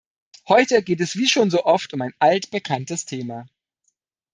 Heute 0.47 0.81
geht 0.81 0.99
es 0.99 1.15
wie 1.15 1.27
schon 1.27 1.51
so 1.51 1.63
oft 1.63 1.93
um 1.93 2.01
ein 2.01 2.15
altbekanntes 2.17 3.05
Thema. 3.05 3.45